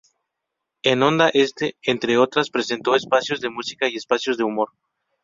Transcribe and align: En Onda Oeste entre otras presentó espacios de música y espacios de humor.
En 0.81 1.03
Onda 1.03 1.27
Oeste 1.35 1.77
entre 1.83 2.17
otras 2.17 2.49
presentó 2.49 2.95
espacios 2.95 3.39
de 3.39 3.51
música 3.51 3.87
y 3.87 3.97
espacios 3.97 4.35
de 4.35 4.43
humor. 4.43 4.71